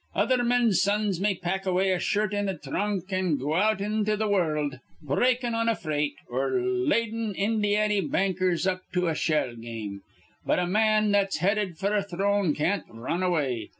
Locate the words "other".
0.15-0.43